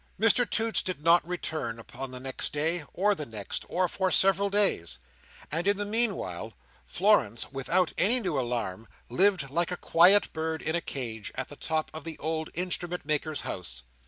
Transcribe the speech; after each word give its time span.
Mr 0.19 0.49
Toots 0.49 0.81
did 0.81 1.03
not 1.03 1.27
return 1.27 1.77
upon 1.77 2.09
the 2.09 2.19
next 2.19 2.51
day, 2.53 2.83
or 2.91 3.13
the 3.13 3.23
next, 3.27 3.65
or 3.69 3.87
for 3.87 4.09
several 4.09 4.49
days; 4.49 4.97
and 5.51 5.67
in 5.67 5.77
the 5.77 5.85
meanwhile 5.85 6.55
Florence, 6.87 7.51
without 7.51 7.93
any 7.99 8.19
new 8.19 8.39
alarm, 8.39 8.87
lived 9.09 9.51
like 9.51 9.69
a 9.69 9.77
quiet 9.77 10.33
bird 10.33 10.63
in 10.63 10.75
a 10.75 10.81
cage, 10.81 11.31
at 11.35 11.49
the 11.49 11.55
top 11.55 11.91
of 11.93 12.03
the 12.03 12.17
old 12.17 12.49
Instrument 12.55 13.05
maker's 13.05 13.41
house. 13.41 13.83